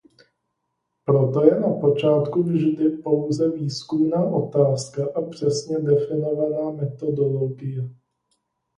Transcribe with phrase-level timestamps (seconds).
[1.05, 7.89] Proto je na počátku vždy pouze výzkumná otázka a přesně definovaná metodologie.